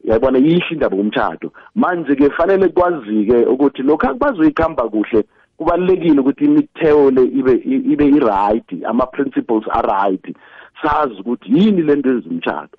[0.03, 5.23] Yayibona yihle indaba yomtshado manje-ke fanele kwazi-ke ukuthi lokhu akubazoyikhamba kuhle
[5.57, 10.35] kubalulekile ukuthi imitheo le ibe ibe i-right ama-principles a-right.
[10.81, 12.77] Sazi ukuthi yini le nto ezimtshado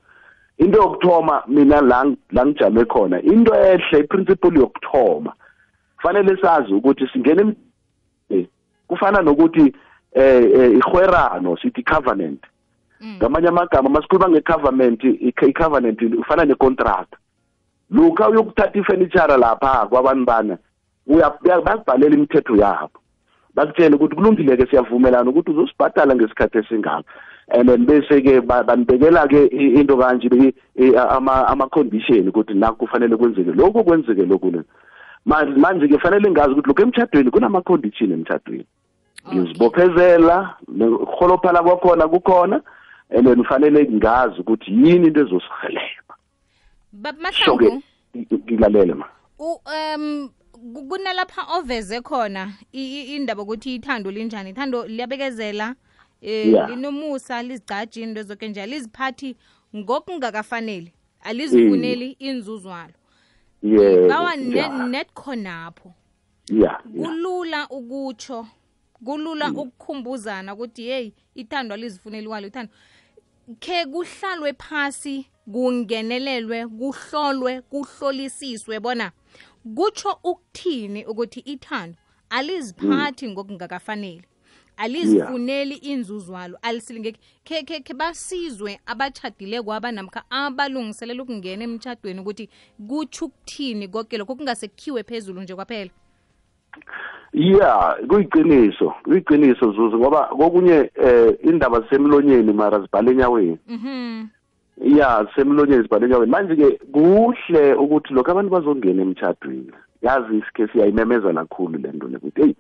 [0.59, 2.05] into yokuthoma mina la
[2.47, 5.33] ngijame khona into ehle iprinciple yokuthoma.
[6.03, 7.55] Fanele sazi ukuthi singena em-
[8.31, 8.47] eh,
[8.89, 9.73] kufana nokuthi
[10.13, 12.41] eh eh, ihwerano sithi covenant
[13.17, 17.15] ngamanye amagama masikhuluma nge-covenant i- i-covenant ufana ne-contract.
[17.91, 20.59] Lokha uyokuthatha ifurniture lapha kwabantu bana
[21.65, 22.99] bakubhalela imithetho yabo.
[23.55, 27.05] Bakutshele ukuthi kulungile-ke siyavumelana ukuthi uzosibhadala ngesikhathi esingaka.
[27.51, 33.17] And then bese-ke ba- banibekela-ke i- into kanje i- i- ama- ama-condition ukuthi naku kufanele
[33.17, 34.63] kwenzeke lokhu kwenzeke lokhu le.
[35.25, 38.67] Manje manje-ke fanele ngazi ukuthi lokhu emtshadweni kunama-condition emtshadweni
[39.35, 40.55] ngizibophezela
[41.03, 42.61] ukuholophala kwakhona kukhona
[43.11, 46.15] and then fanele ngazi ukuthi yini into ezosihelebha
[46.93, 47.83] baba so-ke mahlangu?
[48.45, 49.05] ngilalele ma.
[49.39, 54.51] U- um ku- kunalapha oveze khona i- i- indaba ukuthi ithando linjani?
[54.51, 55.75] Ithando liyabekezela?
[56.23, 56.71] Eh Yeah.
[56.71, 59.37] linomusa lizigqaji into zonke nje aliziphathi
[59.77, 62.95] ngokungakafaneli alizifuneli inzuzwalo
[64.09, 65.95] bawa yebo ne- yeah, net khonapho
[66.51, 67.07] yeah, yeah.
[67.07, 68.47] kulula ukutsho
[69.05, 72.73] kulula ukukhumbuzana ukuthi hey ithando alizifuneli walo ithando
[73.61, 79.13] khe kuhlalwe phasi kungenelelwe kuhlolwe kuhlolisiswe bona
[79.75, 81.97] kutsho ukuthini ukuthi ithando
[82.31, 84.23] aliziphathi ngokungakafanele
[84.79, 85.87] alizifuneli yeah.
[85.87, 87.21] inzuzwalo alisilingeki.
[87.45, 92.49] Khe khe khe basizwe abachadile kwaba namkha abalungiselela ukungena emtshadweni ukuthi
[92.89, 95.91] kutsho ukuthini konke lokho kungasekhiwe phezulu nje kwaphela.
[97.33, 103.59] Ya kuyiqiniso kuyiqiniso zuzu ngoba kokunye eh indaba zisemlonyeni mara zibhale enyaweni.
[103.69, 104.27] Mhm.
[104.79, 106.33] Ya zisemlonyeni zibhale enyaweni.
[106.33, 112.43] Manje-ke kuhle ukuthi lokho abantu bazongena emtshadweni yazi isikhe siyayimemeza kakhulu le nto le ukuthi
[112.43, 112.57] eyi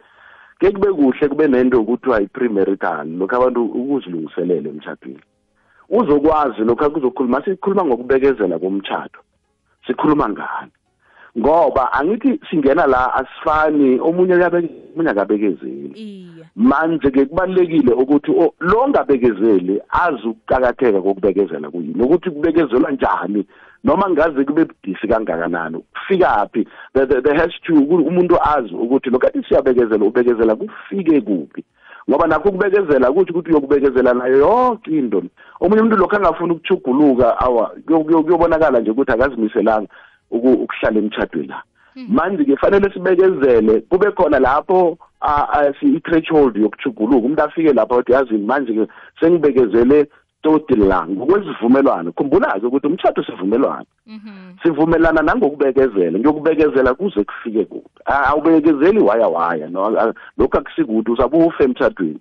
[0.58, 5.20] ke kube kuhle kube nento yokuthiwa yi-premarital lokhu abantu ukuzilungiselele emtshadweni
[5.88, 9.20] uzokwazi lokhu akuzokhuluma sikhuluma ngokubekezela komtshato
[9.86, 10.72] sikhuluma ngani?
[11.38, 15.92] Ngoba angithi singena la asifani omunye uyabeke omunye akabekezeli.
[15.94, 22.02] Iya manje ke kubalekile ukuthi o- lo ongabekezeli azi ukuqakatheka kokubekezela kuyini?
[22.02, 23.46] Ukuthi kubekezelwa njani?
[23.84, 29.10] Noma ngaze kube budisi kangakanani kufikaphi the, the, the has to ukuthi umuntu azi ukuthi
[29.10, 31.64] lo kathi siyabekezela ubekezela kufike kuphi?
[32.10, 35.22] Ngoba nakho ukubekezela kuthi ukuthi uyokubekezela nayo yonke into.
[35.60, 39.88] Omunye umuntu lokho angafuni ukuchuguluka awa kuyo- kuyo- kuyobonakala nje ukuthi akazimiselanga
[40.30, 41.62] uku- ukuhlala emtchadweni la.
[42.08, 47.98] Manje ke fanele sibekezele kube khona lapho a- a- si- i-threshold yokuchuguluka umuntu afike lapho
[47.98, 48.86] athi yazini manje ke
[49.20, 50.06] sengibekezele
[50.42, 53.86] toti la ngokwesivumelwano khumbula-ke ukuthi umtshato sivumelwano.
[54.06, 54.56] Mhm.
[54.62, 57.66] Sivumelana nangokubekezela ngiyokubekezela kuze kufike
[58.04, 59.68] A- awubekezeli waya waya
[60.38, 62.20] lokhu akusikuthi uzabe ufe emtshadweni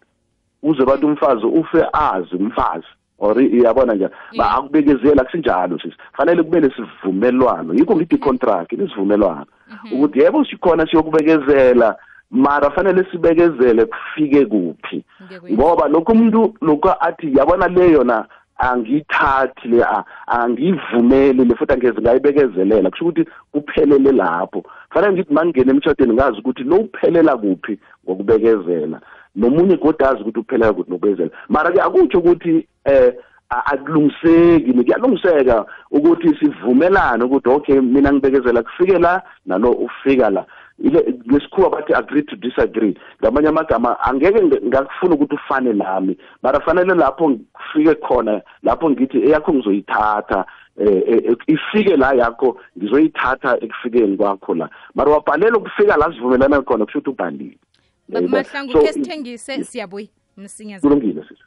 [0.63, 2.87] uze bathi umfazi ufe azi umfazi
[3.19, 7.73] or iyabona njani ba akubekezeli akusinjalo sisi fanele kube nesivumelwano.
[7.73, 9.45] Yikho ngithi i-contract nesivumelwano.
[9.91, 11.95] Ukuthi yebo sikhona siyokubekezela
[12.31, 15.03] mara fanele sibekezele kufike kuphi.
[15.51, 18.25] Ngoba lokhu umuntu lokhu athi yabona le yona
[18.57, 19.85] angiyithathi le
[20.27, 22.89] angiyivumeli le futhi angeze ngayibekezelela.
[22.89, 24.63] Kusho ukuthi kuphelele lapho.
[24.89, 29.01] Fanele ngithi mangingena emtshadweni ngazi ukuthi lo uphelela kuphi ngokubekezela.
[29.35, 31.31] Nomunye kodwa azi ukuthi uphelela kuphi ngokubekezela.
[31.49, 33.13] Mara-ke akutsho ukuthi eh
[33.49, 40.45] akulungiseki kuyalungiseka ukuthi sivumelane ukuthi okay mina ngibekezela kufike la nalo ufika la.
[40.83, 42.97] Ngesikhuwa bathi agree to disagree.
[43.21, 49.17] Ngamanye amagama angeke nge- ngakufuna ukuthi ufane nami mara fanele lapho ngifike khona lapho ngithi
[49.17, 50.45] eyakho ngizoyithatha
[50.77, 54.69] eh, eh, ifike la yakho ngizoyithatha ekufikeni kwakho la.
[54.95, 57.57] Mara wabhalela ukufika la sivumelana khona kusho ukuthi ubhalile.
[58.09, 58.43] Yayibona?
[58.43, 60.07] mahlangu So, ke sithengise siyabuya.
[60.37, 61.39] Msinya kulungile sisi thank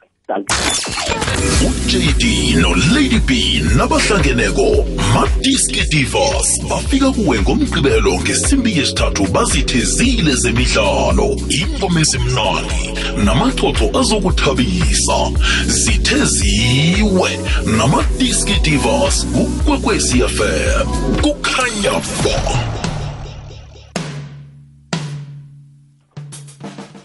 [1.67, 11.35] uJD noLady B nabahlangeneko Madiski Divorce bafika kuwe ngomgqibelo ngesimbi yesithathu bazithezile zemidlalo.
[11.49, 12.93] Ingoma esimnandi
[13.25, 15.31] namaxoxo azokuthabisa.
[15.67, 17.39] Zitheziwe
[17.77, 20.87] namadiski Divorce kukwekwezi FM
[21.21, 21.91] kukhanya
[22.23, 22.90] ba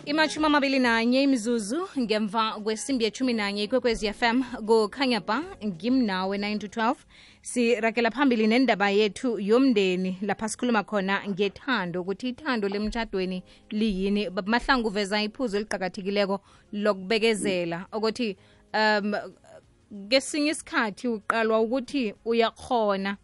[0.06, 6.66] imashumi amabili nanye imizuzu ngemva kwesimbi yethumi nanye ikwekwezi fm kukhanya ba ngimnawe 9 to
[6.66, 6.94] 12
[7.42, 14.30] sirakela phambili nendaba yethu yomndeni lapha sikhuluma khona ngethando ukuthi ithando lemtshadweni liyini.
[14.46, 16.40] Mahlangu uveza iphuzo eliqakathekileko
[16.72, 18.36] lokubekezela ukuthi
[18.74, 19.14] um
[20.08, 23.16] kesinye isikhathi uqalwa ukuthi uyakhona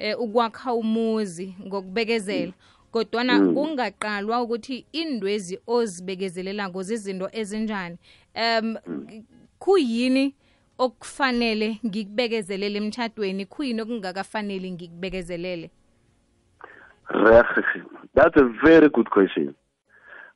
[0.00, 2.52] um ukwakha umuzi ngokubekezela
[2.92, 7.96] kodwana kungaqalwa ukuthi indwezi ozibekezelelako zizinto ezinjani
[8.34, 8.76] um
[9.58, 10.34] kuyini
[10.78, 15.70] okufanele ngikubekezelele emtchadweni kuyini okungakafaneli ngikubekezelele
[17.10, 17.44] Reg,
[18.14, 19.54] that's a very good question.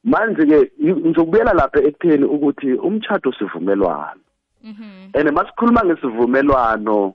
[0.04, 4.20] Manje ke ngizokubuyela lapha ekutheni ukuthi umtchado sivumelwano.
[4.64, 5.10] Mhm.
[5.14, 7.14] And masikhuluma ngesivumelwano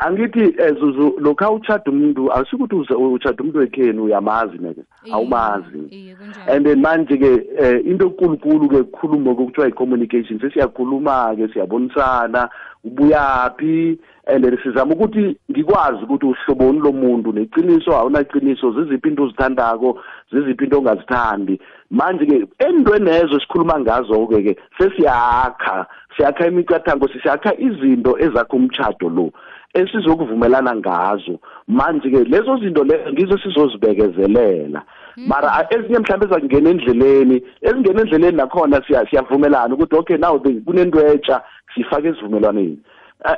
[0.00, 5.78] angithi ezuzu lokho uchada umuntu asikuthi uze- uchada umuntu wekheni uyamazi neke Iye, awumazi.
[5.90, 6.52] iye kunjalo.
[6.56, 12.48] And then manje ke eh, into enkulunkulu ke kukhuluma kokuthiwa i-communication sesiyakhuluma ke siyabonisana
[12.84, 13.98] ubuyaphi?
[14.26, 19.98] And then sizama ukuthi ngikwazi ukuthi uhloboni lomuntu neqiniso awunaqiniso ziziphi into ozithandako
[20.32, 21.60] ziziphi into ongazithandi.
[21.90, 25.86] Manje ke endweni ezo esikhuluma ngazo ke ke sesiyakha
[26.16, 29.30] siyakha imicatango siyakha izinto ezakha umtchado lo.
[29.74, 31.38] Esizokuvumelana ngazo.
[31.68, 34.82] Manje ke lezo zinto lezo ngizo sizozibekezelela
[35.16, 40.60] mara a- ezinye mhlawumbe ezakungena endleleni ezingena endleleni nakhona siya- siyavumelana ukuthi okay now the-
[40.64, 41.42] kunento etsha
[41.74, 42.78] siyifake esivumelwaneni.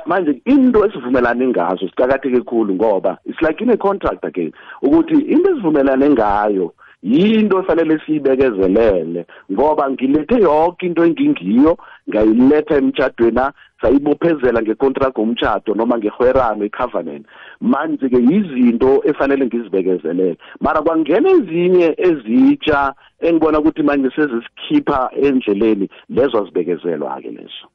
[0.05, 4.51] Manje into esivumelane ngazo sicakatheke khulu ngoba it's like in a contract again
[4.81, 9.25] ukuthi into esivumelane ngayo yinto efanele siyibekezelele.
[9.51, 11.77] Ngoba ngilethe yonke into engingiyo
[12.09, 13.41] ngayiletha emtshadweni
[13.83, 17.25] sayibophezela ngecontract omtshato noma ngehwerano icovenant
[17.61, 20.37] manje ke izinto efanele ngizibekezelele.
[20.61, 27.67] Mara kwangena ezinye ezitsha engibona ukuthi manje sezisikhipha endleleni lezo azibekezelwa ke lezo.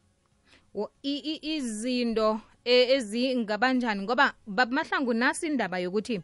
[0.74, 6.20] Wo- i- i- izinto e- ezingabanjani ngoba babamahlangu nasi indaba yokuthi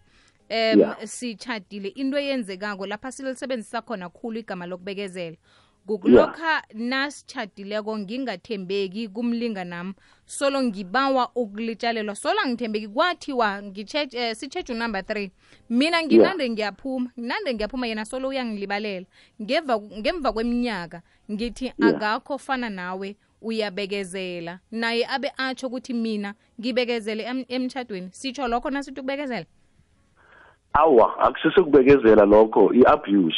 [0.49, 0.97] em Yeah.
[1.05, 5.37] sitshadile into eyenzekako lapha silisebenzisa khona khulu igama lokubekezela.
[5.87, 9.95] Kukulokha nasitshadileko ngingathembeki kumlinganami.
[10.27, 13.63] Solo ngibawa ukulitshalelwa solo angithembeki kwathiwa
[14.13, 15.31] eh, sitshetshe unumber three.
[15.71, 19.07] Mina nginande ngiyaphuma nginande ngiyaphuma yena solo uyangilibalela.
[19.43, 24.59] Ngemva kweminyaka ngithi akakho fana nawe uyabekezela.
[24.71, 29.47] Naye abe atsho ukuthi mina ngibekezele em- emtshadweni sitsho lokho nasithi ukubekezela?
[30.73, 33.37] Awa akusesekubekezela lokho i-abuse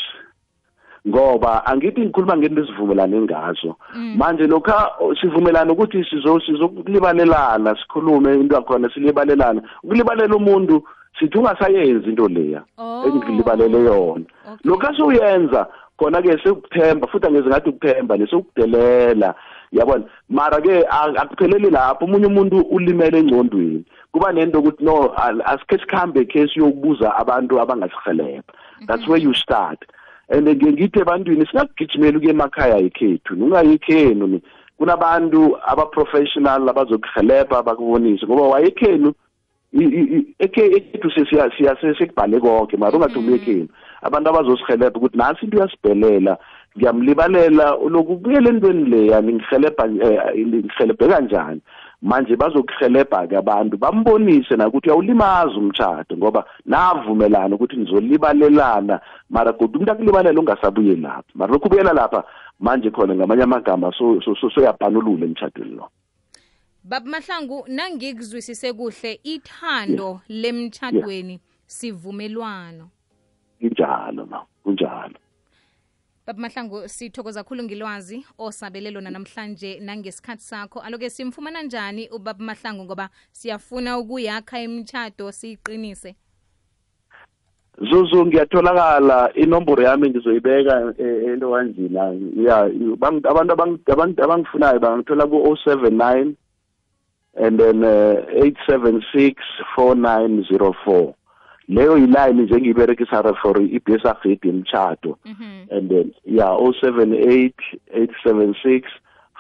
[1.09, 3.77] ngoba angithi ngikhuluma ngento esivumelane ngazo.
[4.17, 4.91] Manje lokha
[5.21, 10.83] sivumelana ukuthi sizo sizokulibalelana sikhulume into yakhona silibalelana ukulibalela umuntu
[11.19, 13.05] sithi ungasayenzi into leya Oh.
[13.07, 14.25] engilibalele yona.
[14.53, 14.65] Okay.
[14.71, 15.67] lokho asiuyenza
[15.99, 19.35] khona ke sekuthemba futhi angeze ngathi ukuthemba lesokudelela
[19.73, 20.05] yabona?
[20.29, 25.79] Mara ke a- akupheleli lapho omunye umuntu ulimele engcondweni kuba nento ukuthi no al- asikhe
[25.79, 28.43] sikhambe khe siyokubuza abantu abangasihelebha
[28.87, 29.79] that's where you start.
[30.29, 34.43] And ke ngithi ebantwini singakugijimeli ukuya emakhaya yikhethu ungayikhenu ni
[34.79, 39.13] kunabantu aba-professional abazokuhelebha bakubonise ngoba wayekhenu
[39.73, 43.69] i- i- i- ekhe- ekhethu sesiya- siya- sekubhale konke mara ungathi ubuye ekhenu.
[44.03, 46.39] Abantu abazosihelebha ukuthi nasi into uyasibhelela
[46.77, 51.61] ngiyamlibalela uloku ubuyele entweni leya ningihelebha eh, ngihelebhe kanjani?
[52.03, 59.01] Manje bazokuhelebha-ke abantu bambonise nakuthi uyawulimaza umtshato ngoba navumelana ukuthi nizolibalelana
[59.31, 62.25] mara kodwa umuntu akulibalela ungasabuye lapha mara lokhu ubuyela lapha
[62.61, 65.91] manje khona ngamanye amagama so- so- so- soyapanulula emtshadweni lo.
[66.85, 70.23] Baba mahlangu nangikuzwisise kuhle ithando yeah.
[70.29, 72.89] lemtshadweni sivumelwano.
[73.61, 75.19] Kunjalo ma kunjalo.
[76.27, 80.81] Baba mahlangu sithokoza khulu ngilwazi osabele lona namhlanje nangesikhathi sakho.
[80.81, 86.17] Aloke simfumana njani ubaba mahlangu ngoba siyafuna ukuyakha imtshado siyiqinise
[87.81, 89.31] zuzu ngiyatholakala.
[89.35, 92.15] Inomboro yami ngizoyibeka ento into kanjena.
[92.37, 92.65] Ya
[92.95, 96.37] abantu abang- abang- abangifunayo bangithola ku-o seven nine
[97.39, 97.85] and then
[98.33, 99.43] eight seven six
[99.75, 101.15] four nine zero four.
[101.69, 105.19] Leyo yilayini nje ngiyiberekisa for ibsagid yemtshato
[105.71, 107.57] and then ya o seven eight
[107.93, 108.89] eight seven six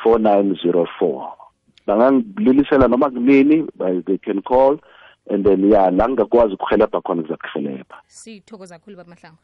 [0.03, 1.33] four nine zero four.
[1.87, 3.67] Bangangibililisela noma kunini
[4.05, 4.79] they can call
[5.31, 9.39] and then ya la ngingakwazi ukuhelebha khona ngizakuhelebha sithokoza kakhulu baba mahlangu.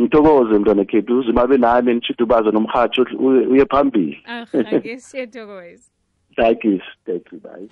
[0.00, 3.06] Ngithokoze mntwana khethu uzima nami nishidubaze ubaze nomhatsho
[3.50, 4.22] uye phambili.
[4.26, 4.46] Ah
[6.36, 7.68] thank you thank you bye